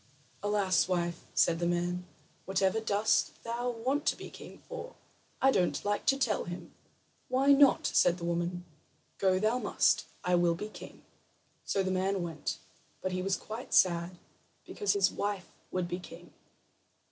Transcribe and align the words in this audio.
"Alas, 0.41 0.87
wife," 0.87 1.25
said 1.35 1.59
the 1.59 1.67
man, 1.67 2.07
"whatever 2.45 2.79
dost 2.79 3.43
thou 3.43 3.69
want 3.69 4.03
to 4.07 4.15
be 4.15 4.31
king 4.31 4.57
for? 4.67 4.95
I 5.39 5.51
don't 5.51 5.85
like 5.85 6.07
to 6.07 6.17
tell 6.17 6.45
him." 6.45 6.73
"Why 7.27 7.51
not?" 7.51 7.85
said 7.85 8.17
the 8.17 8.23
woman. 8.25 8.65
"Go 9.19 9.37
thou 9.37 9.59
must. 9.59 10.05
I 10.23 10.33
will 10.33 10.55
be 10.55 10.69
king." 10.69 11.03
So 11.65 11.83
the 11.83 11.91
man 11.91 12.23
went; 12.23 12.57
but 13.03 13.11
he 13.11 13.21
was 13.21 13.37
quite 13.37 13.75
sad 13.75 14.17
because 14.65 14.93
his 14.93 15.11
wife 15.11 15.51
would 15.69 15.87
be 15.87 15.99
king. 15.99 16.33